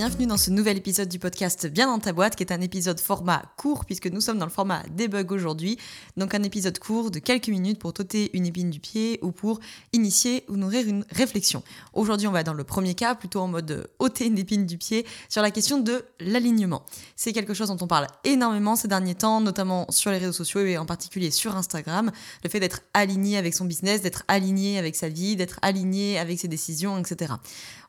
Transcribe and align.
Bienvenue 0.00 0.26
dans 0.26 0.38
ce 0.38 0.50
nouvel 0.50 0.78
épisode 0.78 1.10
du 1.10 1.18
podcast 1.18 1.66
Bien 1.66 1.86
dans 1.86 1.98
ta 1.98 2.14
boîte, 2.14 2.34
qui 2.34 2.42
est 2.42 2.52
un 2.52 2.62
épisode 2.62 2.98
format 2.98 3.42
court, 3.58 3.84
puisque 3.84 4.06
nous 4.06 4.22
sommes 4.22 4.38
dans 4.38 4.46
le 4.46 4.50
format 4.50 4.82
debug 4.96 5.30
aujourd'hui. 5.30 5.76
Donc 6.16 6.34
un 6.34 6.42
épisode 6.42 6.78
court 6.78 7.10
de 7.10 7.18
quelques 7.18 7.48
minutes 7.48 7.78
pour 7.78 7.92
t'ôter 7.92 8.30
une 8.32 8.46
épine 8.46 8.70
du 8.70 8.80
pied 8.80 9.18
ou 9.20 9.30
pour 9.30 9.60
initier 9.92 10.46
ou 10.48 10.56
nourrir 10.56 10.88
une 10.88 11.04
réflexion. 11.10 11.62
Aujourd'hui, 11.92 12.26
on 12.26 12.30
va 12.30 12.42
dans 12.42 12.54
le 12.54 12.64
premier 12.64 12.94
cas, 12.94 13.14
plutôt 13.14 13.40
en 13.40 13.48
mode 13.48 13.90
ôter 13.98 14.24
une 14.24 14.38
épine 14.38 14.64
du 14.64 14.78
pied, 14.78 15.04
sur 15.28 15.42
la 15.42 15.50
question 15.50 15.78
de 15.78 16.02
l'alignement. 16.18 16.82
C'est 17.14 17.34
quelque 17.34 17.52
chose 17.52 17.68
dont 17.68 17.76
on 17.82 17.86
parle 17.86 18.06
énormément 18.24 18.76
ces 18.76 18.88
derniers 18.88 19.16
temps, 19.16 19.42
notamment 19.42 19.84
sur 19.90 20.10
les 20.10 20.16
réseaux 20.16 20.32
sociaux 20.32 20.60
et 20.60 20.78
en 20.78 20.86
particulier 20.86 21.30
sur 21.30 21.56
Instagram. 21.56 22.10
Le 22.42 22.48
fait 22.48 22.58
d'être 22.58 22.80
aligné 22.94 23.36
avec 23.36 23.52
son 23.52 23.66
business, 23.66 24.00
d'être 24.00 24.24
aligné 24.28 24.78
avec 24.78 24.96
sa 24.96 25.10
vie, 25.10 25.36
d'être 25.36 25.58
aligné 25.60 26.18
avec 26.18 26.40
ses 26.40 26.48
décisions, 26.48 26.96
etc. 26.96 27.34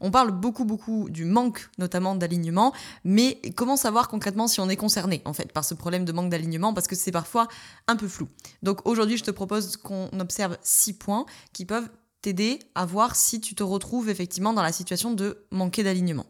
On 0.01 0.12
parle 0.12 0.31
beaucoup, 0.31 0.65
beaucoup 0.65 1.09
du 1.09 1.23
manque, 1.23 1.70
notamment 1.77 2.00
d'alignement, 2.15 2.73
mais 3.03 3.39
comment 3.55 3.77
savoir 3.77 4.07
concrètement 4.07 4.47
si 4.47 4.59
on 4.59 4.69
est 4.69 4.75
concerné 4.75 5.21
en 5.25 5.33
fait 5.33 5.51
par 5.51 5.65
ce 5.65 5.73
problème 5.73 6.05
de 6.05 6.11
manque 6.11 6.29
d'alignement 6.29 6.73
parce 6.73 6.87
que 6.87 6.95
c'est 6.95 7.11
parfois 7.11 7.47
un 7.87 7.95
peu 7.95 8.07
flou. 8.07 8.27
Donc 8.63 8.85
aujourd'hui, 8.85 9.17
je 9.17 9.23
te 9.23 9.31
propose 9.31 9.77
qu'on 9.77 10.09
observe 10.19 10.57
six 10.61 10.93
points 10.93 11.25
qui 11.53 11.65
peuvent 11.65 11.89
t'aider 12.21 12.59
à 12.76 12.85
voir 12.85 13.15
si 13.15 13.41
tu 13.41 13.55
te 13.55 13.63
retrouves 13.63 14.09
effectivement 14.09 14.53
dans 14.53 14.61
la 14.61 14.71
situation 14.71 15.11
de 15.13 15.45
manquer 15.51 15.84
d'alignement. 15.84 16.26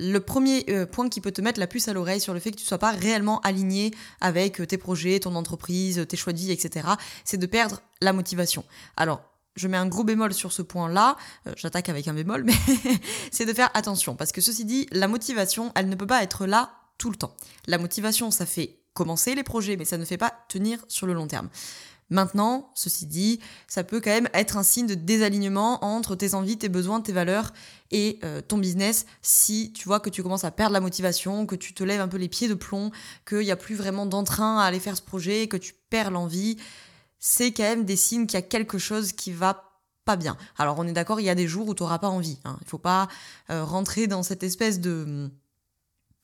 Le 0.00 0.20
premier 0.20 0.64
euh, 0.70 0.86
point 0.86 1.08
qui 1.08 1.20
peut 1.20 1.32
te 1.32 1.40
mettre 1.40 1.58
la 1.58 1.66
puce 1.66 1.88
à 1.88 1.92
l'oreille 1.92 2.20
sur 2.20 2.32
le 2.32 2.38
fait 2.38 2.52
que 2.52 2.56
tu 2.56 2.62
ne 2.62 2.68
sois 2.68 2.78
pas 2.78 2.92
réellement 2.92 3.40
aligné 3.40 3.92
avec 4.20 4.60
euh, 4.60 4.66
tes 4.66 4.78
projets, 4.78 5.18
ton 5.18 5.34
entreprise, 5.34 6.06
tes 6.08 6.16
choix 6.16 6.32
de 6.32 6.38
vie, 6.38 6.52
etc., 6.52 6.86
c'est 7.24 7.36
de 7.36 7.46
perdre 7.46 7.80
la 8.00 8.12
motivation. 8.12 8.64
Alors, 8.96 9.20
je 9.58 9.68
mets 9.68 9.76
un 9.76 9.86
gros 9.86 10.04
bémol 10.04 10.32
sur 10.32 10.52
ce 10.52 10.62
point-là, 10.62 11.16
euh, 11.46 11.52
j'attaque 11.56 11.88
avec 11.88 12.08
un 12.08 12.14
bémol, 12.14 12.44
mais 12.44 12.54
c'est 13.30 13.46
de 13.46 13.52
faire 13.52 13.70
attention. 13.74 14.16
Parce 14.16 14.32
que 14.32 14.40
ceci 14.40 14.64
dit, 14.64 14.86
la 14.92 15.08
motivation, 15.08 15.72
elle 15.74 15.88
ne 15.88 15.94
peut 15.94 16.06
pas 16.06 16.22
être 16.22 16.46
là 16.46 16.72
tout 16.96 17.10
le 17.10 17.16
temps. 17.16 17.34
La 17.66 17.78
motivation, 17.78 18.30
ça 18.30 18.46
fait 18.46 18.78
commencer 18.94 19.34
les 19.34 19.44
projets, 19.44 19.76
mais 19.76 19.84
ça 19.84 19.98
ne 19.98 20.04
fait 20.04 20.16
pas 20.16 20.32
tenir 20.48 20.84
sur 20.88 21.06
le 21.06 21.12
long 21.12 21.26
terme. 21.26 21.48
Maintenant, 22.10 22.70
ceci 22.74 23.06
dit, 23.06 23.38
ça 23.66 23.84
peut 23.84 24.00
quand 24.00 24.10
même 24.10 24.30
être 24.32 24.56
un 24.56 24.62
signe 24.62 24.86
de 24.86 24.94
désalignement 24.94 25.84
entre 25.84 26.16
tes 26.16 26.34
envies, 26.34 26.56
tes 26.56 26.70
besoins, 26.70 27.02
tes 27.02 27.12
valeurs 27.12 27.52
et 27.90 28.18
euh, 28.24 28.40
ton 28.40 28.56
business 28.56 29.04
si 29.20 29.72
tu 29.74 29.86
vois 29.86 30.00
que 30.00 30.08
tu 30.08 30.22
commences 30.22 30.44
à 30.44 30.50
perdre 30.50 30.72
la 30.72 30.80
motivation, 30.80 31.44
que 31.44 31.54
tu 31.54 31.74
te 31.74 31.84
lèves 31.84 32.00
un 32.00 32.08
peu 32.08 32.16
les 32.16 32.28
pieds 32.28 32.48
de 32.48 32.54
plomb, 32.54 32.90
qu'il 33.28 33.40
n'y 33.40 33.50
a 33.50 33.56
plus 33.56 33.74
vraiment 33.74 34.06
d'entrain 34.06 34.58
à 34.58 34.64
aller 34.64 34.80
faire 34.80 34.96
ce 34.96 35.02
projet, 35.02 35.48
que 35.48 35.58
tu 35.58 35.74
perds 35.90 36.10
l'envie 36.10 36.56
c'est 37.18 37.52
quand 37.52 37.64
même 37.64 37.84
des 37.84 37.96
signes 37.96 38.26
qu'il 38.26 38.38
y 38.38 38.42
a 38.42 38.46
quelque 38.46 38.78
chose 38.78 39.12
qui 39.12 39.32
va 39.32 39.64
pas 40.04 40.16
bien. 40.16 40.36
Alors 40.56 40.78
on 40.78 40.86
est 40.86 40.92
d'accord, 40.92 41.20
il 41.20 41.24
y 41.24 41.30
a 41.30 41.34
des 41.34 41.46
jours 41.46 41.68
où 41.68 41.74
tu 41.74 41.82
n'auras 41.82 41.98
pas 41.98 42.08
envie. 42.08 42.38
Hein. 42.44 42.56
Il 42.62 42.68
faut 42.68 42.78
pas 42.78 43.08
euh, 43.50 43.64
rentrer 43.64 44.06
dans 44.06 44.22
cette 44.22 44.42
espèce 44.42 44.80
de 44.80 45.30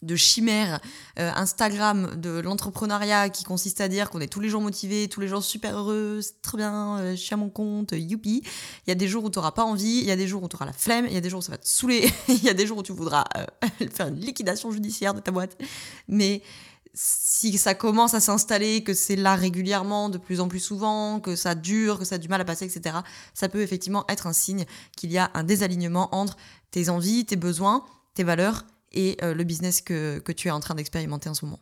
de 0.03 0.17
chimère 0.17 0.81
euh, 1.19 1.31
Instagram 1.35 2.21
de 2.21 2.39
l'entrepreneuriat 2.41 3.31
qui 3.31 3.45
consiste 3.45 3.81
à 3.81 3.89
dire 3.89 4.11
qu'on 4.11 4.21
est 4.21 4.27
tous 4.27 4.41
les 4.41 4.49
jours 4.49 4.61
motivés, 4.61 5.09
tous 5.09 5.21
les 5.21 5.29
jours 5.29 5.43
super 5.43 5.79
heureux, 5.79 6.21
c'est 6.21 6.43
très 6.43 6.59
bien, 6.59 6.99
euh, 6.99 7.11
je 7.13 7.17
suis 7.17 7.35
à 7.35 7.37
mon 7.37 7.49
compte, 7.49 7.93
youpi. 7.93 8.43
Il 8.87 8.91
y 8.91 8.93
a 8.93 8.95
des 8.95 9.09
jours 9.09 9.25
où 9.25 9.31
tu 9.31 9.39
n'auras 9.39 9.53
pas 9.53 9.65
envie, 9.65 9.99
il 10.01 10.05
y 10.05 10.11
a 10.11 10.17
des 10.17 10.27
jours 10.27 10.43
où 10.43 10.49
tu 10.49 10.57
auras 10.57 10.67
la 10.67 10.73
flemme, 10.73 11.07
il 11.07 11.15
y 11.15 11.17
a 11.17 11.21
des 11.21 11.31
jours 11.31 11.39
où 11.39 11.43
ça 11.43 11.53
va 11.53 11.59
te 11.59 11.67
saouler, 11.67 12.11
il 12.29 12.43
y 12.45 12.49
a 12.49 12.55
des 12.55 12.67
jours 12.67 12.79
où 12.79 12.83
tu 12.83 12.93
voudras 12.93 13.25
faire 13.93 14.09
une 14.09 14.21
liquidation 14.21 14.71
judiciaire 14.71 15.15
de 15.15 15.21
ta 15.21 15.31
boîte. 15.31 15.57
Mais 16.09 16.43
si 16.95 17.59
ça 17.59 17.75
commence 17.75 18.15
à 18.15 18.21
s'installer, 18.21 18.85
que 18.85 18.95
c'est 18.95 19.17
là 19.17 19.35
régulièrement, 19.35 20.09
de 20.09 20.19
plus 20.19 20.41
en 20.41 20.49
plus 20.49 20.61
souvent, 20.61 21.21
que 21.21 21.35
ça 21.35 21.55
dure, 21.55 21.99
que 21.99 22.05
ça 22.05 22.15
a 22.15 22.19
du 22.19 22.29
mal 22.29 22.41
à 22.41 22.45
passer, 22.45 22.65
etc., 22.65 22.99
ça 23.35 23.49
peut 23.49 23.61
effectivement 23.61 24.05
être 24.09 24.29
un 24.29 24.33
signe 24.33 24.65
qu'il 24.97 25.11
y 25.11 25.19
a 25.19 25.31
un 25.35 25.43
désalignement 25.43 26.15
entre 26.15 26.37
tes 26.71 26.89
envies, 26.89 27.25
tes 27.25 27.37
besoins, 27.37 27.85
tes 28.15 28.23
valeurs 28.23 28.65
et 28.93 29.19
euh, 29.23 29.35
le 29.35 29.45
business 29.45 29.81
que, 29.81 30.21
que 30.21 30.33
tu 30.33 30.49
es 30.49 30.53
en 30.53 30.61
train 30.61 30.77
d'expérimenter 30.77 31.29
en 31.29 31.35
ce 31.35 31.45
moment. 31.45 31.61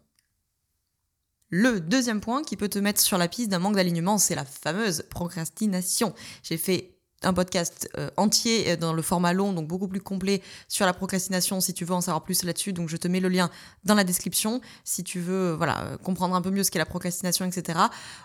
Le 1.49 1.81
deuxième 1.81 2.21
point 2.21 2.43
qui 2.43 2.57
peut 2.57 2.69
te 2.69 2.79
mettre 2.79 3.01
sur 3.01 3.19
la 3.19 3.29
piste 3.29 3.51
d'un 3.51 3.59
manque 3.59 3.77
d'alignement, 3.77 4.17
c'est 4.17 4.35
la 4.35 4.45
fameuse 4.45 5.05
procrastination. 5.11 6.15
J'ai 6.43 6.57
fait 6.57 6.92
un 7.25 7.33
podcast 7.33 7.89
euh, 7.99 8.11
entier 8.17 8.71
euh, 8.71 8.77
dans 8.77 8.93
le 8.93 9.03
format 9.03 9.33
long, 9.33 9.53
donc 9.53 9.67
beaucoup 9.67 9.89
plus 9.89 10.01
complet 10.01 10.43
sur 10.69 10.87
la 10.87 10.93
procrastination 10.93 11.61
si 11.61 11.75
tu 11.75 11.85
veux 11.85 11.95
en 11.95 12.01
savoir 12.01 12.23
plus 12.25 12.45
là-dessus. 12.45 12.73
Donc 12.73 12.89
je 12.89 12.97
te 12.97 13.09
mets 13.09 13.21
le 13.21 13.29
lien 13.29 13.51
dans 13.85 13.95
la 13.95 14.05
description 14.05 14.61
si 14.85 15.05
tu 15.05 15.21
veux 15.21 15.51
euh, 15.53 15.57
voilà, 15.57 15.97
comprendre 16.03 16.35
un 16.35 16.43
peu 16.43 16.51
mieux 16.51 16.65
ce 16.65 16.71
qu'est 16.71 16.79
la 16.79 16.87
procrastination, 16.87 17.45
etc. 17.45 17.79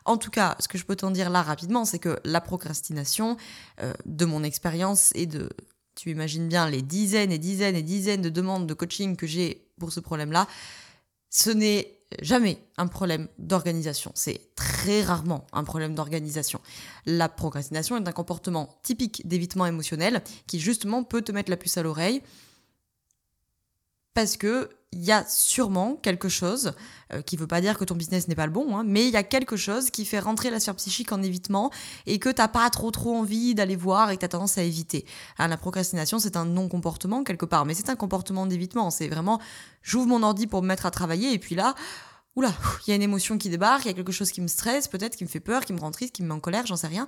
En 0.06 0.18
tout 0.18 0.32
cas, 0.32 0.56
ce 0.60 0.68
que 0.68 0.78
je 0.78 0.86
peux 0.86 0.96
t'en 0.96 1.12
dire 1.12 1.30
là 1.30 1.42
rapidement, 1.42 1.86
c'est 1.86 2.00
que 2.00 2.20
la 2.24 2.42
procrastination, 2.42 3.38
de 4.06 4.26
mon 4.26 4.44
expérience 4.44 5.12
et 5.16 5.26
de, 5.26 5.50
tu 5.96 6.12
imagines 6.12 6.48
bien, 6.48 6.70
les 6.70 6.82
dizaines 6.82 7.32
et 7.32 7.38
dizaines 7.38 7.76
et 7.76 7.82
dizaines 7.82 8.22
de 8.22 8.30
demandes 8.30 8.68
de 8.68 8.74
coaching 8.74 9.16
que 9.16 9.28
j'ai 9.28 9.68
pour 9.80 9.92
ce 9.92 10.00
problème-là, 10.00 10.48
ce 11.30 11.50
n'est 11.50 11.97
jamais 12.22 12.60
un 12.78 12.88
problème 12.88 13.28
d'organisation. 13.38 14.12
C'est 14.16 14.56
très 14.56 15.02
rarement 15.02 15.46
un 15.52 15.64
problème 15.64 15.96
d'organisation. 15.96 16.62
La 17.06 17.30
procrastination 17.30 17.98
est 17.98 18.08
un 18.08 18.12
comportement 18.12 18.78
typique 18.84 19.28
d'évitement 19.28 19.66
émotionnel 19.66 20.22
qui 20.48 20.60
justement 20.60 21.04
peut 21.04 21.22
te 21.22 21.32
mettre 21.32 21.50
la 21.50 21.58
puce 21.58 21.78
à 21.78 21.84
l'oreille 21.84 22.22
parce 24.14 24.38
que 24.38 24.70
il 24.94 25.04
y 25.04 25.12
a 25.12 25.26
sûrement 25.28 25.96
quelque 25.96 26.30
chose, 26.30 26.74
euh, 27.14 27.22
qui 27.22 27.36
ne 27.36 27.42
veut 27.42 27.48
pas 27.48 27.60
dire 27.60 27.78
que 27.78 27.84
ton 27.84 27.96
business 27.96 28.28
n'est 28.28 28.36
pas 28.36 28.46
le 28.46 28.52
bon, 28.52 28.78
hein, 28.78 28.84
mais 28.86 29.06
il 29.06 29.14
y 29.14 29.18
a 29.18 29.24
quelque 29.24 29.58
chose 29.58 29.90
qui 29.90 30.06
fait 30.06 30.20
rentrer 30.20 30.50
la 30.50 30.60
sphère 30.60 30.76
psychique 30.76 31.12
en 31.12 31.22
évitement 31.22 31.72
et 32.06 32.20
que 32.20 32.30
tu 32.30 32.42
n'as 32.42 32.48
pas 32.48 32.70
trop 32.70 32.90
trop 32.90 33.16
envie 33.16 33.54
d'aller 33.54 33.76
voir 33.76 34.12
et 34.12 34.16
que 34.16 34.22
tu 34.22 34.26
as 34.26 34.30
tendance 34.30 34.58
à 34.58 34.64
éviter. 34.64 35.06
Hein, 35.40 35.50
la 35.50 35.58
procrastination, 35.58 36.20
c'est 36.20 36.38
un 36.38 36.46
non-comportement 36.46 37.24
quelque 37.24 37.46
part, 37.46 37.66
mais 37.66 37.74
c'est 37.74 37.90
un 37.90 37.96
comportement 37.96 38.46
d'évitement. 38.46 38.90
C'est 38.90 39.10
vraiment, 39.10 39.40
j'ouvre 39.82 40.08
mon 40.08 40.24
ordi 40.24 40.48
pour 40.48 40.62
me 40.62 40.68
mettre 40.68 40.86
à 40.86 40.92
travailler 40.92 41.34
et 41.34 41.40
puis 41.40 41.56
là, 41.56 41.76
oula, 42.38 42.54
il 42.86 42.92
y 42.92 42.94
a 42.94 42.96
une 42.96 43.02
émotion 43.02 43.40
qui 43.40 43.50
débarque, 43.50 43.86
il 43.86 43.88
y 43.88 43.92
a 43.92 43.96
quelque 43.96 44.12
chose 44.12 44.32
qui 44.32 44.42
me 44.42 44.48
stresse, 44.48 44.88
peut-être 44.88 45.16
qui 45.16 45.24
me 45.24 45.30
fait 45.30 45.40
peur, 45.40 45.66
qui 45.66 45.74
me 45.74 45.80
rend 45.80 45.90
triste, 45.90 46.14
qui 46.14 46.22
me 46.22 46.28
met 46.28 46.36
en 46.36 46.40
colère, 46.40 46.68
j'en 46.68 46.76
sais 46.76 46.86
rien. 46.86 47.08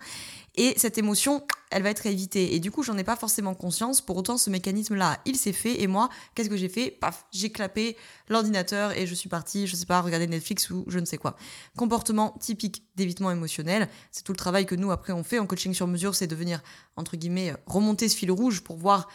Et 0.55 0.73
cette 0.75 0.97
émotion, 0.97 1.43
elle 1.69 1.83
va 1.83 1.91
être 1.91 2.07
évitée. 2.07 2.55
Et 2.55 2.59
du 2.59 2.71
coup, 2.71 2.81
j'en 2.81 2.97
ai 2.97 3.03
pas 3.03 3.15
forcément 3.15 3.53
conscience. 3.53 4.01
Pour 4.01 4.17
autant, 4.17 4.39
ce 4.39 4.49
mécanisme-là, 4.49 5.19
il 5.25 5.37
s'est 5.37 5.53
fait. 5.53 5.81
Et 5.81 5.87
moi, 5.87 6.09
qu'est-ce 6.33 6.49
que 6.49 6.57
j'ai 6.57 6.67
fait? 6.67 6.89
Paf, 6.89 7.27
j'ai 7.31 7.51
clapé 7.51 7.95
l'ordinateur 8.27 8.97
et 8.97 9.05
je 9.05 9.13
suis 9.13 9.29
partie, 9.29 9.67
je 9.67 9.75
sais 9.75 9.85
pas, 9.85 10.01
regarder 10.01 10.25
Netflix 10.25 10.71
ou 10.71 10.83
je 10.87 10.97
ne 10.97 11.05
sais 11.05 11.19
quoi. 11.19 11.37
Comportement 11.77 12.35
typique 12.39 12.83
d'évitement 12.95 13.29
émotionnel. 13.29 13.87
C'est 14.11 14.23
tout 14.23 14.33
le 14.33 14.37
travail 14.37 14.65
que 14.65 14.73
nous, 14.73 14.89
après, 14.89 15.13
on 15.13 15.23
fait 15.23 15.37
en 15.37 15.45
coaching 15.45 15.75
sur 15.75 15.85
mesure, 15.85 16.15
c'est 16.15 16.27
de 16.27 16.35
venir, 16.35 16.63
entre 16.95 17.15
guillemets, 17.17 17.53
remonter 17.67 18.09
ce 18.09 18.17
fil 18.17 18.31
rouge 18.31 18.61
pour 18.61 18.77
voir 18.77 19.07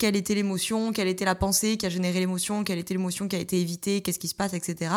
quelle 0.00 0.16
était 0.16 0.34
l'émotion, 0.34 0.92
quelle 0.92 1.08
était 1.08 1.26
la 1.26 1.34
pensée 1.34 1.76
qui 1.76 1.84
a 1.84 1.90
généré 1.90 2.20
l'émotion, 2.20 2.64
quelle 2.64 2.78
était 2.78 2.94
l'émotion 2.94 3.28
qui 3.28 3.36
a 3.36 3.38
été 3.38 3.60
évitée, 3.60 4.00
qu'est-ce 4.00 4.18
qui 4.18 4.28
se 4.28 4.34
passe, 4.34 4.54
etc. 4.54 4.92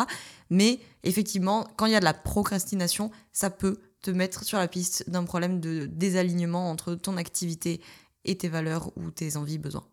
Mais 0.48 0.80
effectivement, 1.02 1.68
quand 1.76 1.84
il 1.84 1.92
y 1.92 1.94
a 1.94 2.00
de 2.00 2.04
la 2.04 2.14
procrastination, 2.14 3.10
ça 3.30 3.50
peut 3.50 3.76
te 4.00 4.10
mettre 4.10 4.44
sur 4.44 4.56
la 4.56 4.66
piste 4.66 5.08
d'un 5.10 5.24
problème 5.24 5.60
de 5.60 5.84
désalignement 5.84 6.70
entre 6.70 6.94
ton 6.94 7.18
activité 7.18 7.82
et 8.24 8.38
tes 8.38 8.48
valeurs 8.48 8.92
ou 8.96 9.10
tes 9.10 9.36
envies, 9.36 9.58
besoins. 9.58 9.86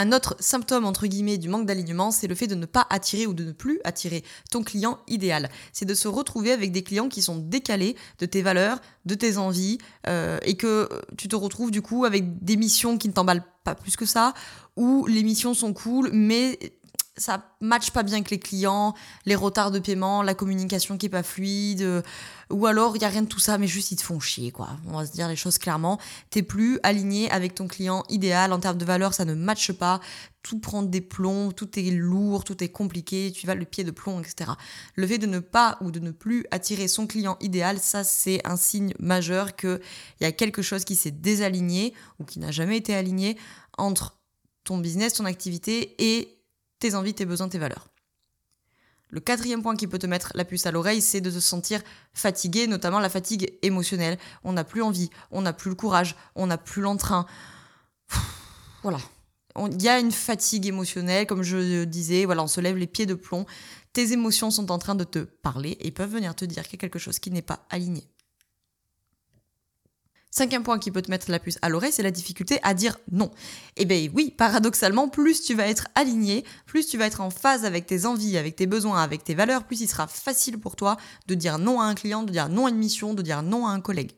Un 0.00 0.12
autre 0.12 0.34
symptôme, 0.40 0.86
entre 0.86 1.06
guillemets, 1.06 1.36
du 1.36 1.50
manque 1.50 1.66
d'alignement, 1.66 2.10
c'est 2.10 2.26
le 2.26 2.34
fait 2.34 2.46
de 2.46 2.54
ne 2.54 2.64
pas 2.64 2.86
attirer 2.88 3.26
ou 3.26 3.34
de 3.34 3.44
ne 3.44 3.52
plus 3.52 3.80
attirer 3.84 4.24
ton 4.50 4.62
client 4.62 4.98
idéal. 5.08 5.50
C'est 5.74 5.84
de 5.84 5.92
se 5.92 6.08
retrouver 6.08 6.52
avec 6.52 6.72
des 6.72 6.82
clients 6.82 7.10
qui 7.10 7.20
sont 7.20 7.36
décalés 7.36 7.96
de 8.18 8.24
tes 8.24 8.40
valeurs, 8.40 8.80
de 9.04 9.14
tes 9.14 9.36
envies, 9.36 9.76
euh, 10.08 10.38
et 10.40 10.56
que 10.56 10.88
tu 11.18 11.28
te 11.28 11.36
retrouves 11.36 11.70
du 11.70 11.82
coup 11.82 12.06
avec 12.06 12.42
des 12.42 12.56
missions 12.56 12.96
qui 12.96 13.08
ne 13.08 13.12
t'emballent 13.12 13.44
pas 13.62 13.74
plus 13.74 13.96
que 13.96 14.06
ça, 14.06 14.32
ou 14.74 15.04
les 15.04 15.22
missions 15.22 15.52
sont 15.52 15.74
cool, 15.74 16.08
mais 16.14 16.58
ça 17.20 17.44
matche 17.60 17.90
pas 17.90 18.02
bien 18.02 18.16
avec 18.16 18.30
les 18.30 18.38
clients, 18.38 18.94
les 19.26 19.34
retards 19.34 19.70
de 19.70 19.78
paiement, 19.78 20.22
la 20.22 20.34
communication 20.34 20.96
qui 20.96 21.06
est 21.06 21.10
pas 21.10 21.22
fluide, 21.22 21.82
euh, 21.82 22.02
ou 22.50 22.66
alors 22.66 22.96
il 22.96 23.02
y 23.02 23.04
a 23.04 23.08
rien 23.08 23.22
de 23.22 23.28
tout 23.28 23.38
ça, 23.38 23.58
mais 23.58 23.66
juste 23.66 23.92
ils 23.92 23.96
te 23.96 24.02
font 24.02 24.18
chier 24.18 24.50
quoi. 24.50 24.70
On 24.88 24.96
va 24.96 25.06
se 25.06 25.12
dire 25.12 25.28
les 25.28 25.36
choses 25.36 25.58
clairement. 25.58 25.98
T'es 26.30 26.42
plus 26.42 26.80
aligné 26.82 27.30
avec 27.30 27.54
ton 27.54 27.68
client 27.68 28.04
idéal 28.08 28.52
en 28.52 28.58
termes 28.58 28.78
de 28.78 28.84
valeur, 28.84 29.14
ça 29.14 29.24
ne 29.24 29.34
matche 29.34 29.72
pas. 29.72 30.00
Tout 30.42 30.58
prend 30.58 30.82
des 30.82 31.02
plombs, 31.02 31.52
tout 31.52 31.78
est 31.78 31.90
lourd, 31.90 32.44
tout 32.44 32.64
est 32.64 32.70
compliqué, 32.70 33.30
tu 33.30 33.46
vas 33.46 33.54
le 33.54 33.66
pied 33.66 33.84
de 33.84 33.90
plomb, 33.90 34.20
etc. 34.20 34.52
Le 34.94 35.06
fait 35.06 35.18
de 35.18 35.26
ne 35.26 35.38
pas 35.38 35.76
ou 35.82 35.90
de 35.90 36.00
ne 36.00 36.10
plus 36.10 36.46
attirer 36.50 36.88
son 36.88 37.06
client 37.06 37.36
idéal, 37.40 37.78
ça 37.78 38.04
c'est 38.04 38.40
un 38.46 38.56
signe 38.56 38.94
majeur 38.98 39.54
qu'il 39.54 39.80
y 40.20 40.24
a 40.24 40.32
quelque 40.32 40.62
chose 40.62 40.84
qui 40.84 40.96
s'est 40.96 41.10
désaligné 41.10 41.94
ou 42.18 42.24
qui 42.24 42.38
n'a 42.38 42.50
jamais 42.50 42.78
été 42.78 42.94
aligné 42.94 43.36
entre 43.76 44.16
ton 44.64 44.78
business, 44.78 45.14
ton 45.14 45.24
activité 45.24 45.94
et 45.98 46.39
tes 46.80 46.94
envies, 46.94 47.14
tes 47.14 47.26
besoins, 47.26 47.48
tes 47.48 47.58
valeurs. 47.58 47.88
Le 49.10 49.20
quatrième 49.20 49.62
point 49.62 49.76
qui 49.76 49.86
peut 49.86 49.98
te 49.98 50.06
mettre 50.06 50.30
la 50.34 50.44
puce 50.44 50.66
à 50.66 50.70
l'oreille, 50.70 51.02
c'est 51.02 51.20
de 51.20 51.30
te 51.30 51.40
sentir 51.40 51.82
fatigué, 52.12 52.66
notamment 52.66 53.00
la 53.00 53.08
fatigue 53.08 53.52
émotionnelle. 53.62 54.18
On 54.44 54.52
n'a 54.52 54.64
plus 54.64 54.82
envie, 54.82 55.10
on 55.30 55.42
n'a 55.42 55.52
plus 55.52 55.68
le 55.68 55.74
courage, 55.74 56.14
on 56.36 56.46
n'a 56.46 56.58
plus 56.58 56.80
l'entrain. 56.80 57.26
voilà. 58.82 58.98
Il 59.56 59.82
y 59.82 59.88
a 59.88 59.98
une 59.98 60.12
fatigue 60.12 60.66
émotionnelle, 60.66 61.26
comme 61.26 61.42
je 61.42 61.84
disais, 61.84 62.24
voilà, 62.24 62.42
on 62.44 62.46
se 62.46 62.60
lève 62.60 62.76
les 62.76 62.86
pieds 62.86 63.06
de 63.06 63.14
plomb. 63.14 63.46
Tes 63.92 64.12
émotions 64.12 64.52
sont 64.52 64.70
en 64.70 64.78
train 64.78 64.94
de 64.94 65.02
te 65.02 65.18
parler 65.18 65.76
et 65.80 65.90
peuvent 65.90 66.12
venir 66.12 66.36
te 66.36 66.44
dire 66.44 66.62
qu'il 66.62 66.74
y 66.74 66.76
a 66.76 66.78
quelque 66.78 67.00
chose 67.00 67.18
qui 67.18 67.32
n'est 67.32 67.42
pas 67.42 67.66
aligné. 67.68 68.04
Cinquième 70.32 70.62
point 70.62 70.78
qui 70.78 70.92
peut 70.92 71.02
te 71.02 71.10
mettre 71.10 71.28
la 71.28 71.40
puce 71.40 71.58
à 71.60 71.68
l'oreille, 71.68 71.90
c'est 71.90 72.04
la 72.04 72.12
difficulté 72.12 72.60
à 72.62 72.72
dire 72.72 72.96
non. 73.10 73.32
Eh 73.76 73.84
bien 73.84 74.08
oui, 74.14 74.32
paradoxalement, 74.36 75.08
plus 75.08 75.42
tu 75.42 75.54
vas 75.54 75.66
être 75.66 75.88
aligné, 75.96 76.44
plus 76.66 76.86
tu 76.86 76.96
vas 76.98 77.06
être 77.06 77.20
en 77.20 77.30
phase 77.30 77.64
avec 77.64 77.86
tes 77.86 78.06
envies, 78.06 78.38
avec 78.38 78.54
tes 78.54 78.66
besoins, 78.66 79.02
avec 79.02 79.24
tes 79.24 79.34
valeurs, 79.34 79.64
plus 79.64 79.80
il 79.80 79.88
sera 79.88 80.06
facile 80.06 80.58
pour 80.58 80.76
toi 80.76 80.96
de 81.26 81.34
dire 81.34 81.58
non 81.58 81.80
à 81.80 81.84
un 81.84 81.96
client, 81.96 82.22
de 82.22 82.30
dire 82.30 82.48
non 82.48 82.66
à 82.66 82.70
une 82.70 82.76
mission, 82.76 83.12
de 83.12 83.22
dire 83.22 83.42
non 83.42 83.66
à 83.66 83.70
un 83.70 83.80
collègue. 83.80 84.12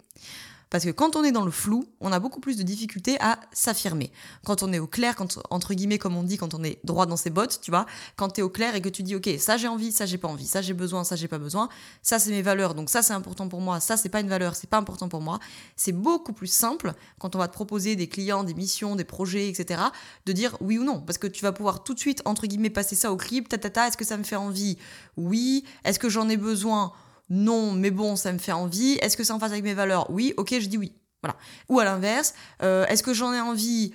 Parce 0.72 0.84
que 0.84 0.90
quand 0.90 1.16
on 1.16 1.22
est 1.22 1.32
dans 1.32 1.44
le 1.44 1.50
flou, 1.50 1.84
on 2.00 2.12
a 2.12 2.18
beaucoup 2.18 2.40
plus 2.40 2.56
de 2.56 2.62
difficultés 2.62 3.20
à 3.20 3.38
s'affirmer. 3.52 4.10
Quand 4.42 4.62
on 4.62 4.72
est 4.72 4.78
au 4.78 4.86
clair, 4.86 5.14
quand, 5.16 5.38
entre 5.50 5.74
guillemets, 5.74 5.98
comme 5.98 6.16
on 6.16 6.22
dit, 6.22 6.38
quand 6.38 6.54
on 6.54 6.64
est 6.64 6.78
droit 6.82 7.04
dans 7.04 7.18
ses 7.18 7.28
bottes, 7.28 7.60
tu 7.60 7.70
vois, 7.70 7.84
quand 8.16 8.30
tu 8.30 8.40
es 8.40 8.42
au 8.42 8.48
clair 8.48 8.74
et 8.74 8.80
que 8.80 8.88
tu 8.88 9.02
dis, 9.02 9.14
ok, 9.14 9.28
ça 9.38 9.58
j'ai 9.58 9.68
envie, 9.68 9.92
ça 9.92 10.06
j'ai 10.06 10.16
pas 10.16 10.28
envie, 10.28 10.46
ça 10.46 10.62
j'ai 10.62 10.72
besoin, 10.72 11.04
ça 11.04 11.14
j'ai 11.14 11.28
pas 11.28 11.36
besoin, 11.36 11.68
ça 12.00 12.18
c'est 12.18 12.30
mes 12.30 12.40
valeurs, 12.40 12.74
donc 12.74 12.88
ça 12.88 13.02
c'est 13.02 13.12
important 13.12 13.48
pour 13.48 13.60
moi, 13.60 13.80
ça 13.80 13.98
c'est 13.98 14.08
pas 14.08 14.20
une 14.20 14.30
valeur, 14.30 14.56
c'est 14.56 14.70
pas 14.70 14.78
important 14.78 15.10
pour 15.10 15.20
moi, 15.20 15.40
c'est 15.76 15.92
beaucoup 15.92 16.32
plus 16.32 16.50
simple 16.50 16.94
quand 17.18 17.36
on 17.36 17.38
va 17.38 17.48
te 17.48 17.52
proposer 17.52 17.94
des 17.94 18.08
clients, 18.08 18.42
des 18.42 18.54
missions, 18.54 18.96
des 18.96 19.04
projets, 19.04 19.50
etc., 19.50 19.78
de 20.24 20.32
dire 20.32 20.56
oui 20.62 20.78
ou 20.78 20.84
non. 20.84 21.02
Parce 21.02 21.18
que 21.18 21.26
tu 21.26 21.42
vas 21.42 21.52
pouvoir 21.52 21.84
tout 21.84 21.92
de 21.92 22.00
suite, 22.00 22.22
entre 22.24 22.46
guillemets, 22.46 22.70
passer 22.70 22.96
ça 22.96 23.12
au 23.12 23.18
crible, 23.18 23.46
ta, 23.46 23.58
ta, 23.58 23.68
ta 23.68 23.88
est-ce 23.88 23.98
que 23.98 24.06
ça 24.06 24.16
me 24.16 24.24
fait 24.24 24.36
envie? 24.36 24.78
Oui. 25.18 25.66
Est-ce 25.84 25.98
que 25.98 26.08
j'en 26.08 26.30
ai 26.30 26.38
besoin? 26.38 26.94
Non, 27.34 27.72
mais 27.72 27.90
bon, 27.90 28.14
ça 28.14 28.30
me 28.30 28.36
fait 28.36 28.52
envie. 28.52 28.98
Est-ce 29.00 29.16
que 29.16 29.24
c'est 29.24 29.32
en 29.32 29.38
phase 29.38 29.52
avec 29.52 29.64
mes 29.64 29.72
valeurs? 29.72 30.10
Oui, 30.10 30.34
ok, 30.36 30.54
je 30.60 30.66
dis 30.66 30.76
oui. 30.76 30.92
Voilà. 31.22 31.38
Ou 31.70 31.80
à 31.80 31.84
l'inverse, 31.84 32.34
euh, 32.62 32.84
est-ce 32.86 33.02
que 33.02 33.14
j'en 33.14 33.32
ai 33.32 33.40
envie? 33.40 33.94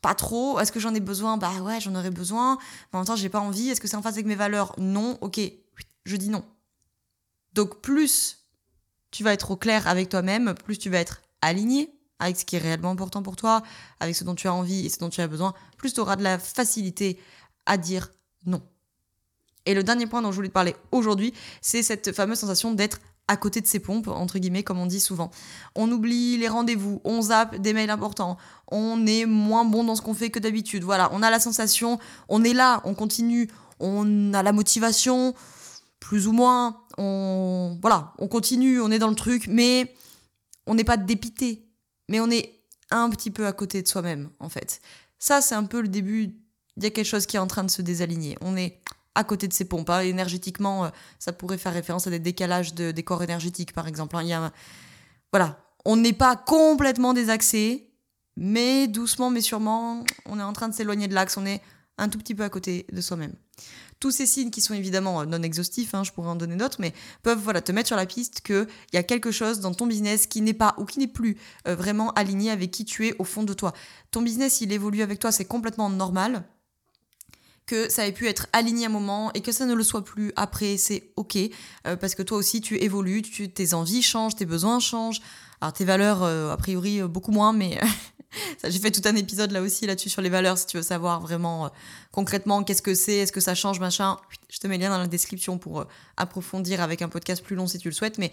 Pas 0.00 0.14
trop. 0.14 0.58
Est-ce 0.58 0.72
que 0.72 0.80
j'en 0.80 0.94
ai 0.94 1.00
besoin? 1.00 1.36
Bah 1.36 1.52
ouais, 1.60 1.78
j'en 1.80 1.94
aurais 1.94 2.10
besoin. 2.10 2.56
Mais 2.90 2.96
en 2.96 3.00
même 3.00 3.06
temps, 3.06 3.16
j'ai 3.16 3.28
pas 3.28 3.40
envie. 3.40 3.68
Est-ce 3.68 3.82
que 3.82 3.86
c'est 3.86 3.96
en 3.96 4.02
phase 4.02 4.14
avec 4.14 4.24
mes 4.24 4.34
valeurs? 4.34 4.74
Non, 4.78 5.18
ok, 5.20 5.40
je 6.06 6.16
dis 6.16 6.30
non. 6.30 6.42
Donc 7.52 7.82
plus 7.82 8.46
tu 9.10 9.22
vas 9.24 9.34
être 9.34 9.50
au 9.50 9.56
clair 9.56 9.86
avec 9.86 10.08
toi-même, 10.08 10.54
plus 10.64 10.78
tu 10.78 10.88
vas 10.88 10.98
être 10.98 11.20
aligné 11.42 11.94
avec 12.18 12.38
ce 12.38 12.46
qui 12.46 12.56
est 12.56 12.60
réellement 12.60 12.90
important 12.90 13.22
pour 13.22 13.36
toi, 13.36 13.62
avec 14.00 14.16
ce 14.16 14.24
dont 14.24 14.34
tu 14.34 14.48
as 14.48 14.54
envie 14.54 14.86
et 14.86 14.88
ce 14.88 14.98
dont 14.98 15.10
tu 15.10 15.20
as 15.20 15.28
besoin, 15.28 15.52
plus 15.76 15.92
tu 15.92 16.00
auras 16.00 16.16
de 16.16 16.22
la 16.22 16.38
facilité 16.38 17.20
à 17.66 17.76
dire 17.76 18.10
non. 18.46 18.62
Et 19.66 19.74
le 19.74 19.82
dernier 19.82 20.06
point 20.06 20.22
dont 20.22 20.30
je 20.30 20.36
voulais 20.36 20.48
te 20.48 20.52
parler 20.52 20.76
aujourd'hui, 20.92 21.32
c'est 21.60 21.82
cette 21.82 22.12
fameuse 22.12 22.38
sensation 22.38 22.72
d'être 22.72 23.00
à 23.28 23.36
côté 23.36 23.60
de 23.60 23.66
ses 23.66 23.80
pompes, 23.80 24.08
entre 24.08 24.38
guillemets, 24.38 24.62
comme 24.62 24.78
on 24.78 24.86
dit 24.86 25.00
souvent. 25.00 25.30
On 25.74 25.90
oublie 25.90 26.36
les 26.36 26.48
rendez-vous, 26.48 27.00
on 27.04 27.22
zappe 27.22 27.56
des 27.56 27.72
mails 27.72 27.90
importants, 27.90 28.36
on 28.70 29.06
est 29.06 29.24
moins 29.24 29.64
bon 29.64 29.84
dans 29.84 29.96
ce 29.96 30.02
qu'on 30.02 30.14
fait 30.14 30.30
que 30.30 30.38
d'habitude. 30.38 30.84
Voilà, 30.84 31.08
on 31.12 31.22
a 31.22 31.30
la 31.30 31.40
sensation, 31.40 31.98
on 32.28 32.44
est 32.44 32.52
là, 32.52 32.82
on 32.84 32.94
continue, 32.94 33.48
on 33.80 34.34
a 34.34 34.42
la 34.42 34.52
motivation, 34.52 35.34
plus 36.00 36.28
ou 36.28 36.32
moins, 36.32 36.82
on, 36.98 37.78
voilà, 37.80 38.12
on 38.18 38.28
continue, 38.28 38.80
on 38.80 38.90
est 38.90 38.98
dans 38.98 39.08
le 39.08 39.14
truc, 39.14 39.46
mais 39.48 39.94
on 40.66 40.74
n'est 40.74 40.84
pas 40.84 40.98
dépité, 40.98 41.66
mais 42.10 42.20
on 42.20 42.30
est 42.30 42.60
un 42.90 43.08
petit 43.08 43.30
peu 43.30 43.46
à 43.46 43.52
côté 43.52 43.82
de 43.82 43.88
soi-même, 43.88 44.28
en 44.38 44.50
fait. 44.50 44.82
Ça, 45.18 45.40
c'est 45.40 45.54
un 45.54 45.64
peu 45.64 45.80
le 45.80 45.88
début, 45.88 46.36
il 46.76 46.82
y 46.82 46.86
a 46.86 46.90
quelque 46.90 47.06
chose 47.06 47.24
qui 47.24 47.36
est 47.36 47.40
en 47.40 47.46
train 47.46 47.64
de 47.64 47.70
se 47.70 47.80
désaligner. 47.80 48.36
On 48.42 48.56
est 48.56 48.82
à 49.14 49.24
côté 49.24 49.48
de 49.48 49.52
ces 49.52 49.64
pompes. 49.64 49.90
Hein. 49.90 50.00
Énergétiquement, 50.00 50.86
euh, 50.86 50.88
ça 51.18 51.32
pourrait 51.32 51.58
faire 51.58 51.72
référence 51.72 52.06
à 52.06 52.10
des 52.10 52.18
décalages 52.18 52.74
de, 52.74 52.90
des 52.90 53.02
corps 53.02 53.22
énergétiques, 53.22 53.72
par 53.72 53.88
exemple. 53.88 54.16
Hein. 54.16 54.22
Il 54.22 54.28
y 54.28 54.32
a, 54.32 54.52
voilà, 55.32 55.58
on 55.84 55.96
n'est 55.96 56.12
pas 56.12 56.36
complètement 56.36 57.12
désaxé, 57.12 57.90
mais 58.36 58.88
doucement, 58.88 59.30
mais 59.30 59.40
sûrement, 59.40 60.04
on 60.26 60.38
est 60.38 60.42
en 60.42 60.52
train 60.52 60.68
de 60.68 60.74
s'éloigner 60.74 61.08
de 61.08 61.14
l'axe. 61.14 61.36
On 61.36 61.46
est 61.46 61.60
un 61.98 62.08
tout 62.08 62.18
petit 62.18 62.34
peu 62.34 62.42
à 62.42 62.48
côté 62.48 62.86
de 62.92 63.00
soi-même. 63.00 63.34
Tous 64.00 64.10
ces 64.10 64.26
signes 64.26 64.50
qui 64.50 64.60
sont 64.60 64.74
évidemment 64.74 65.20
euh, 65.20 65.24
non 65.24 65.42
exhaustifs, 65.42 65.94
hein, 65.94 66.02
je 66.02 66.10
pourrais 66.10 66.28
en 66.28 66.34
donner 66.34 66.56
d'autres, 66.56 66.78
mais 66.80 66.92
peuvent 67.22 67.38
voilà, 67.38 67.62
te 67.62 67.70
mettre 67.72 67.86
sur 67.86 67.96
la 67.96 68.06
piste 68.06 68.40
qu'il 68.40 68.66
y 68.92 68.96
a 68.96 69.02
quelque 69.02 69.30
chose 69.30 69.60
dans 69.60 69.72
ton 69.72 69.86
business 69.86 70.26
qui 70.26 70.40
n'est 70.40 70.52
pas 70.52 70.74
ou 70.78 70.84
qui 70.84 70.98
n'est 70.98 71.06
plus 71.06 71.36
euh, 71.68 71.76
vraiment 71.76 72.10
aligné 72.12 72.50
avec 72.50 72.70
qui 72.70 72.84
tu 72.84 73.06
es 73.06 73.14
au 73.18 73.24
fond 73.24 73.44
de 73.44 73.54
toi. 73.54 73.72
Ton 74.10 74.22
business, 74.22 74.60
il 74.60 74.72
évolue 74.72 75.02
avec 75.02 75.20
toi, 75.20 75.30
c'est 75.30 75.44
complètement 75.44 75.88
normal 75.88 76.44
que 77.66 77.90
ça 77.90 78.06
ait 78.06 78.12
pu 78.12 78.28
être 78.28 78.46
aligné 78.52 78.86
un 78.86 78.90
moment 78.90 79.32
et 79.32 79.40
que 79.40 79.52
ça 79.52 79.64
ne 79.64 79.74
le 79.74 79.82
soit 79.82 80.04
plus 80.04 80.32
après, 80.36 80.76
c'est 80.76 81.10
ok, 81.16 81.38
euh, 81.86 81.96
parce 81.96 82.14
que 82.14 82.22
toi 82.22 82.36
aussi 82.36 82.60
tu 82.60 82.76
évolues, 82.76 83.22
tes 83.22 83.74
envies 83.74 84.02
changent, 84.02 84.36
tes 84.36 84.44
besoins 84.44 84.80
changent, 84.80 85.20
alors 85.60 85.72
tes 85.72 85.84
valeurs, 85.84 86.22
euh, 86.22 86.52
a 86.52 86.56
priori, 86.56 87.00
euh, 87.00 87.08
beaucoup 87.08 87.32
moins, 87.32 87.52
mais 87.52 87.80
j'ai 88.64 88.78
fait 88.78 88.90
tout 88.90 89.06
un 89.06 89.16
épisode 89.16 89.50
là 89.50 89.62
aussi 89.62 89.86
là-dessus 89.86 90.10
sur 90.10 90.20
les 90.20 90.28
valeurs, 90.28 90.58
si 90.58 90.66
tu 90.66 90.76
veux 90.76 90.82
savoir 90.82 91.20
vraiment 91.20 91.70
concrètement 92.12 92.64
qu'est-ce 92.64 92.82
que 92.82 92.94
c'est, 92.94 93.16
est-ce 93.16 93.32
que 93.32 93.40
ça 93.40 93.54
change, 93.54 93.80
machin, 93.80 94.18
je 94.50 94.58
te 94.58 94.66
mets 94.66 94.76
le 94.76 94.84
lien 94.84 94.90
dans 94.90 94.98
la 94.98 95.06
description 95.06 95.56
pour 95.56 95.86
approfondir 96.18 96.82
avec 96.82 97.00
un 97.00 97.08
podcast 97.08 97.42
plus 97.42 97.56
long 97.56 97.66
si 97.66 97.78
tu 97.78 97.88
le 97.88 97.94
souhaites, 97.94 98.18
mais 98.18 98.30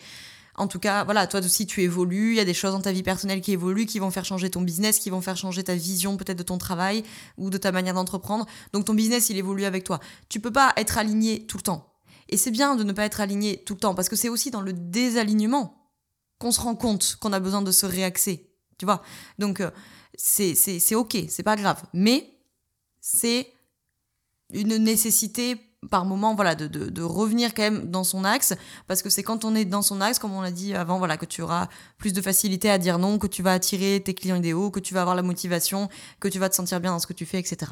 en 0.56 0.68
tout 0.68 0.80
cas, 0.80 1.03
voilà, 1.03 1.27
toi 1.27 1.39
aussi 1.39 1.65
tu 1.65 1.81
évolues, 1.81 2.31
il 2.31 2.36
y 2.36 2.39
a 2.39 2.45
des 2.45 2.53
choses 2.53 2.74
dans 2.74 2.81
ta 2.81 2.92
vie 2.92 3.03
personnelle 3.03 3.42
qui 3.42 3.51
évoluent, 3.53 3.86
qui 3.86 4.00
vont 4.00 4.12
faire 4.12 4.25
changer 4.25 4.50
ton 4.50 4.62
business, 4.62 5.00
qui 5.00 5.09
vont 5.09 5.21
faire 5.21 5.38
changer 5.38 5.63
ta 5.63 5.75
vision 5.75 6.18
peut-être 6.18 6.38
de 6.38 6.44
ton 6.44 6.57
travail 6.57 7.03
ou 7.38 7.50
de 7.50 7.57
ta 7.57 7.71
manière 7.71 7.94
d'entreprendre. 7.94 8.45
Donc 8.74 8.86
ton 8.86 8.94
business, 8.94 9.30
il 9.30 9.38
évolue 9.38 9.65
avec 9.65 9.83
toi. 9.83 10.00
Tu 10.30 10.39
peux 10.39 10.51
pas 10.51 10.74
être 10.77 10.98
aligné 10.98 11.45
tout 11.45 11.57
le 11.57 11.63
temps. 11.63 11.88
Et 12.30 12.38
c'est 12.38 12.51
bien 12.51 12.75
de 12.75 12.83
ne 12.83 12.94
pas 12.94 13.06
être 13.06 13.21
aligné 13.21 13.63
tout 13.63 13.74
le 13.74 13.80
temps 13.80 13.95
parce 13.95 14.09
que 14.09 14.15
c'est 14.15 14.30
aussi 14.30 14.51
dans 14.51 14.62
le 14.62 14.74
désalignement 14.74 15.92
qu'on 16.39 16.51
se 16.51 16.62
rend 16.62 16.75
compte 16.75 17.18
qu'on 17.19 17.33
a 17.33 17.39
besoin 17.39 17.62
de 17.62 17.71
se 17.71 17.86
réaxer. 17.86 18.50
Tu 18.77 18.86
vois? 18.86 19.03
Donc 19.38 19.59
euh, 19.59 19.69
c'est 20.15 20.56
c'est 20.56 20.95
ok, 20.95 21.18
c'est 21.30 21.44
pas 21.44 21.56
grave, 21.56 21.83
mais 21.94 22.38
c'est 23.00 23.53
une 24.51 24.77
nécessité 24.77 25.71
par 25.89 26.06
moment 26.06 26.36
voilà 26.36 26.54
de, 26.56 26.68
de, 26.68 27.01
revenir 27.01 27.54
quand 27.54 27.63
même 27.63 27.89
dans 27.89 28.04
son 28.04 28.24
axe. 28.24 28.54
Parce 28.88 29.01
que 29.01 29.10
c'est 29.10 29.24
quand 29.24 29.45
on 29.45 29.56
est 29.56 29.66
dans 29.66 29.81
son 29.81 30.00
axe 30.01 30.19
comme 30.19 30.33
on 30.33 30.42
l'a 30.42 30.51
dit 30.51 30.75
avant 30.75 31.00
voilà 31.00 31.18
que 31.18 31.25
tu 31.25 31.42
auras 31.42 31.68
plus 31.98 32.13
de 32.13 32.22
facilité 32.22 32.69
à 32.69 32.78
dire 32.78 33.00
non 33.00 33.18
que 33.18 33.28
tu 33.28 33.42
vas 33.42 33.54
attirer 33.54 34.01
tes 34.04 34.13
clients 34.13 34.36
idéaux 34.36 34.69
que 34.69 34.80
tu 34.80 34.94
vas 34.94 35.01
avoir 35.01 35.16
la 35.16 35.24
motivation 35.24 35.89
que 36.19 36.28
tu 36.28 36.39
vas 36.39 36.50
te 36.50 36.56
sentir 36.56 36.80
bien 36.80 36.92
dans 36.92 37.00
ce 37.00 37.07
que 37.07 37.13
tu 37.13 37.25
fais 37.25 37.39
etc 37.39 37.72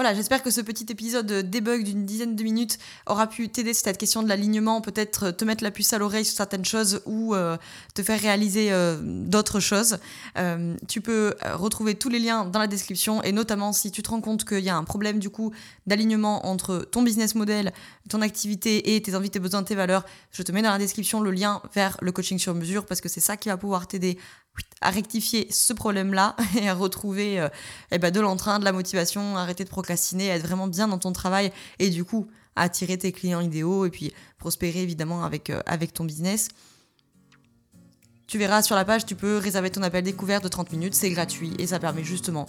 voilà, 0.00 0.14
j'espère 0.14 0.42
que 0.42 0.50
ce 0.50 0.62
petit 0.62 0.86
épisode 0.88 1.26
debug 1.26 1.84
d'une 1.84 2.06
dizaine 2.06 2.34
de 2.34 2.42
minutes 2.42 2.78
aura 3.04 3.26
pu 3.26 3.50
t'aider 3.50 3.74
sur 3.74 3.84
cette 3.84 3.98
question 3.98 4.22
de 4.22 4.30
l'alignement, 4.30 4.80
peut-être 4.80 5.30
te 5.30 5.44
mettre 5.44 5.62
la 5.62 5.70
puce 5.70 5.92
à 5.92 5.98
l'oreille 5.98 6.24
sur 6.24 6.34
certaines 6.34 6.64
choses 6.64 7.02
ou 7.04 7.34
euh, 7.34 7.58
te 7.94 8.02
faire 8.02 8.18
réaliser 8.18 8.72
euh, 8.72 8.96
d'autres 9.02 9.60
choses. 9.60 9.98
Euh, 10.38 10.74
tu 10.88 11.02
peux 11.02 11.34
retrouver 11.52 11.96
tous 11.96 12.08
les 12.08 12.18
liens 12.18 12.46
dans 12.46 12.60
la 12.60 12.66
description 12.66 13.22
et 13.22 13.32
notamment 13.32 13.74
si 13.74 13.90
tu 13.90 14.02
te 14.02 14.08
rends 14.08 14.22
compte 14.22 14.46
qu'il 14.46 14.64
y 14.64 14.70
a 14.70 14.76
un 14.78 14.84
problème 14.84 15.18
du 15.18 15.28
coup 15.28 15.52
d'alignement 15.86 16.46
entre 16.46 16.78
ton 16.78 17.02
business 17.02 17.34
model, 17.34 17.70
ton 18.08 18.22
activité 18.22 18.94
et 18.94 19.02
tes 19.02 19.14
envies, 19.14 19.28
tes 19.28 19.38
besoins, 19.38 19.62
tes 19.64 19.74
valeurs, 19.74 20.06
je 20.30 20.42
te 20.42 20.50
mets 20.50 20.62
dans 20.62 20.70
la 20.70 20.78
description 20.78 21.20
le 21.20 21.30
lien 21.30 21.60
vers 21.74 21.98
le 22.00 22.10
coaching 22.10 22.38
sur 22.38 22.54
mesure 22.54 22.86
parce 22.86 23.02
que 23.02 23.10
c'est 23.10 23.20
ça 23.20 23.36
qui 23.36 23.50
va 23.50 23.58
pouvoir 23.58 23.86
t'aider 23.86 24.16
à 24.80 24.90
rectifier 24.90 25.46
ce 25.50 25.72
problème-là 25.72 26.36
et 26.60 26.68
à 26.68 26.74
retrouver 26.74 27.40
euh, 27.40 27.48
eh 27.90 27.98
ben, 27.98 28.10
de 28.10 28.20
l'entrain, 28.20 28.58
de 28.58 28.64
la 28.64 28.72
motivation, 28.72 29.36
arrêter 29.36 29.64
de 29.64 29.68
procrastiner, 29.68 30.28
être 30.28 30.46
vraiment 30.46 30.66
bien 30.66 30.88
dans 30.88 30.98
ton 30.98 31.12
travail 31.12 31.52
et 31.78 31.90
du 31.90 32.04
coup 32.04 32.28
attirer 32.56 32.98
tes 32.98 33.12
clients 33.12 33.40
idéaux 33.40 33.86
et 33.86 33.90
puis 33.90 34.12
prospérer 34.38 34.82
évidemment 34.82 35.24
avec, 35.24 35.50
euh, 35.50 35.60
avec 35.66 35.92
ton 35.92 36.04
business. 36.04 36.48
Tu 38.26 38.38
verras 38.38 38.62
sur 38.62 38.76
la 38.76 38.84
page, 38.84 39.06
tu 39.06 39.16
peux 39.16 39.38
réserver 39.38 39.70
ton 39.70 39.82
appel 39.82 40.04
découvert 40.04 40.40
de 40.40 40.48
30 40.48 40.72
minutes, 40.72 40.94
c'est 40.94 41.10
gratuit 41.10 41.52
et 41.58 41.66
ça 41.66 41.78
permet 41.78 42.04
justement 42.04 42.46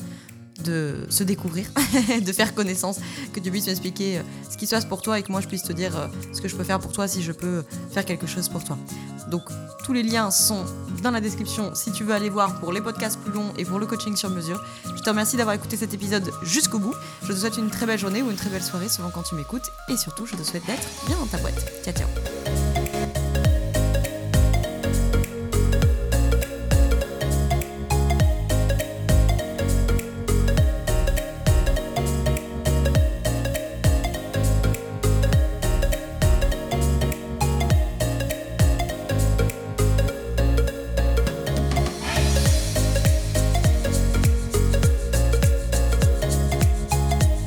de 0.61 1.05
se 1.09 1.23
découvrir, 1.23 1.67
de 2.25 2.31
faire 2.31 2.53
connaissance, 2.53 2.99
que 3.33 3.39
tu 3.39 3.51
puisses 3.51 3.67
m'expliquer 3.67 4.17
euh, 4.17 4.21
ce 4.49 4.57
qui 4.57 4.67
se 4.67 4.75
passe 4.75 4.85
pour 4.85 5.01
toi 5.01 5.19
et 5.19 5.23
que 5.23 5.31
moi 5.31 5.41
je 5.41 5.47
puisse 5.47 5.63
te 5.63 5.73
dire 5.73 5.97
euh, 5.97 6.07
ce 6.33 6.41
que 6.41 6.47
je 6.47 6.55
peux 6.55 6.63
faire 6.63 6.79
pour 6.79 6.91
toi 6.91 7.07
si 7.07 7.21
je 7.21 7.31
peux 7.31 7.63
faire 7.91 8.05
quelque 8.05 8.27
chose 8.27 8.49
pour 8.49 8.63
toi. 8.63 8.77
Donc 9.29 9.43
tous 9.83 9.93
les 9.93 10.03
liens 10.03 10.31
sont 10.31 10.65
dans 11.01 11.11
la 11.11 11.21
description 11.21 11.73
si 11.75 11.91
tu 11.91 12.03
veux 12.03 12.13
aller 12.13 12.29
voir 12.29 12.59
pour 12.59 12.71
les 12.71 12.81
podcasts 12.81 13.19
plus 13.19 13.31
longs 13.31 13.53
et 13.57 13.65
pour 13.65 13.79
le 13.79 13.85
coaching 13.85 14.15
sur 14.15 14.29
mesure. 14.29 14.63
Je 14.85 15.01
te 15.01 15.09
remercie 15.09 15.37
d'avoir 15.37 15.55
écouté 15.55 15.77
cet 15.77 15.93
épisode 15.93 16.29
jusqu'au 16.43 16.79
bout. 16.79 16.93
Je 17.23 17.33
te 17.33 17.37
souhaite 17.37 17.57
une 17.57 17.69
très 17.69 17.85
belle 17.85 17.99
journée 17.99 18.21
ou 18.21 18.29
une 18.29 18.37
très 18.37 18.49
belle 18.49 18.63
soirée 18.63 18.89
selon 18.89 19.09
quand 19.09 19.23
tu 19.23 19.35
m'écoutes 19.35 19.71
et 19.89 19.97
surtout 19.97 20.25
je 20.25 20.35
te 20.35 20.43
souhaite 20.43 20.65
d'être 20.65 20.87
bien 21.07 21.17
dans 21.17 21.27
ta 21.27 21.37
boîte. 21.37 21.71
Ciao 21.83 21.93
ciao 21.93 22.80